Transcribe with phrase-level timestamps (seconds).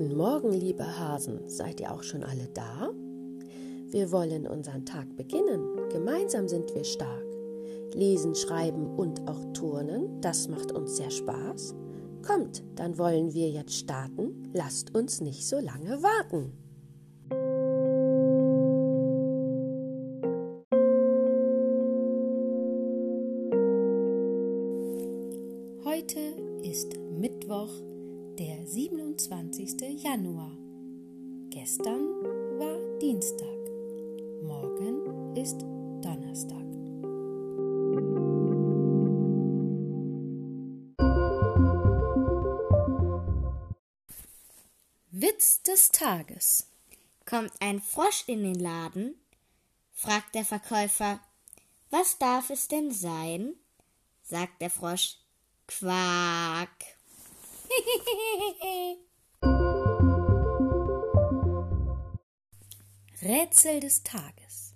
[0.00, 2.90] Morgen, liebe Hasen, seid ihr auch schon alle da?
[3.90, 5.88] Wir wollen unseren Tag beginnen.
[5.90, 7.24] Gemeinsam sind wir stark.
[7.94, 11.74] Lesen, schreiben und auch turnen, das macht uns sehr Spaß.
[12.24, 14.48] Kommt, dann wollen wir jetzt starten.
[14.52, 16.52] Lasst uns nicht so lange warten.
[25.84, 26.20] Heute
[26.62, 27.70] ist Mittwoch,
[28.38, 30.00] der 27.
[30.00, 30.56] Januar.
[31.50, 32.06] Gestern
[32.60, 33.48] war Dienstag.
[34.44, 35.60] Morgen ist
[36.04, 36.62] Donnerstag.
[45.10, 46.70] Witz des Tages.
[47.24, 49.16] Kommt ein Frosch in den Laden?
[49.92, 51.18] fragt der Verkäufer.
[51.90, 53.54] Was darf es denn sein?
[54.22, 55.16] sagt der Frosch.
[55.66, 56.97] Quack.
[63.22, 64.74] Rätsel des Tages.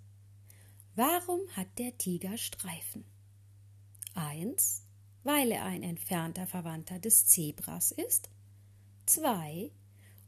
[0.95, 3.05] Warum hat der Tiger Streifen?
[4.15, 4.83] 1.
[5.23, 8.29] Weil er ein entfernter Verwandter des Zebras ist.
[9.07, 9.71] 2.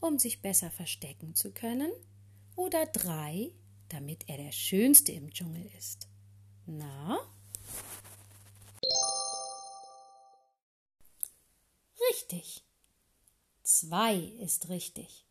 [0.00, 1.90] Um sich besser verstecken zu können.
[2.56, 3.52] Oder 3.
[3.88, 6.08] Damit er der Schönste im Dschungel ist.
[6.66, 7.18] Na?
[12.34, 12.64] Richtig.
[13.62, 15.24] 2 ist richtig.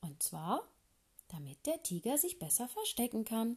[0.00, 0.68] Und zwar
[1.28, 3.56] damit der Tiger sich besser verstecken kann.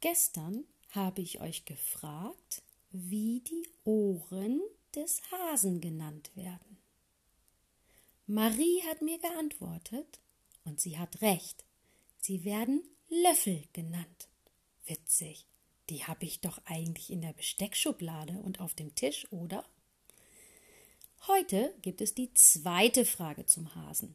[0.00, 4.60] Gestern habe ich euch gefragt, wie die Ohren
[4.94, 6.78] des Hasen genannt werden.
[8.26, 10.20] Marie hat mir geantwortet,
[10.64, 11.64] und sie hat recht,
[12.18, 14.28] sie werden Löffel genannt.
[14.86, 15.46] Witzig,
[15.90, 19.64] die habe ich doch eigentlich in der Besteckschublade und auf dem Tisch, oder?
[21.26, 24.14] Heute gibt es die zweite Frage zum Hasen.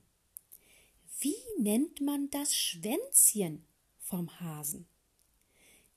[1.19, 3.65] Wie nennt man das Schwänzchen
[3.99, 4.87] vom Hasen?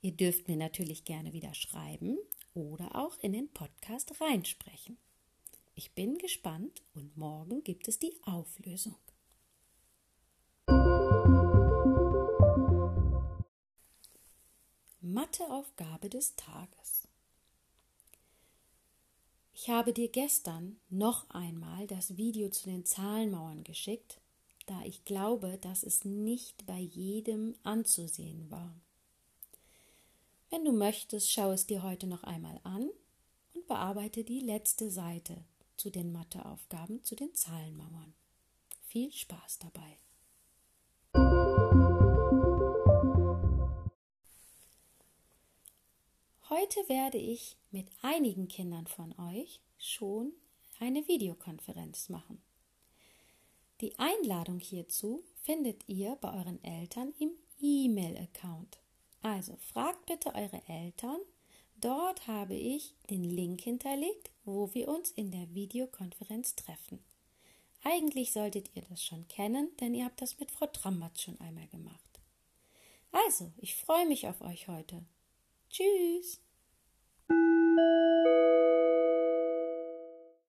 [0.01, 2.19] Ihr dürft mir natürlich gerne wieder schreiben
[2.53, 4.99] oder auch in den Podcast reinsprechen.
[5.75, 8.97] Ich bin gespannt und morgen gibt es die Auflösung.
[15.35, 17.09] Matheaufgabe des Tages.
[19.53, 24.21] Ich habe dir gestern noch einmal das Video zu den Zahlenmauern geschickt,
[24.67, 28.77] da ich glaube, dass es nicht bei jedem anzusehen war.
[30.51, 32.89] Wenn du möchtest, schau es dir heute noch einmal an
[33.55, 35.45] und bearbeite die letzte Seite
[35.77, 38.15] zu den Matheaufgaben zu den Zahlenmauern.
[38.87, 39.99] Viel Spaß dabei!
[46.57, 50.33] Heute werde ich mit einigen Kindern von euch schon
[50.79, 52.41] eine Videokonferenz machen.
[53.81, 58.79] Die Einladung hierzu findet ihr bei euren Eltern im E-Mail-Account.
[59.21, 61.19] Also fragt bitte eure Eltern.
[61.81, 67.03] Dort habe ich den Link hinterlegt, wo wir uns in der Videokonferenz treffen.
[67.83, 71.67] Eigentlich solltet ihr das schon kennen, denn ihr habt das mit Frau Trammatz schon einmal
[71.67, 72.21] gemacht.
[73.11, 75.05] Also, ich freue mich auf euch heute.
[75.75, 76.39] Tschüss!